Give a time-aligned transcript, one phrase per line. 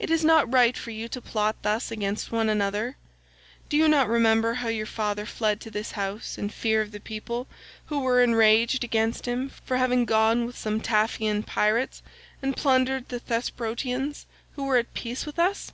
[0.00, 2.96] It is not right for you to plot thus against one another.
[3.68, 6.98] Do you not remember how your father fled to this house in fear of the
[6.98, 7.46] people,
[7.86, 12.02] who were enraged against him for having gone with some Taphian pirates
[12.42, 15.70] and plundered the Thesprotians who were at peace with us?